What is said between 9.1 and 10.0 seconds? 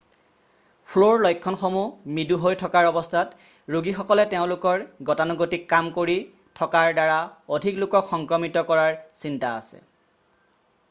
চিন্তা আছে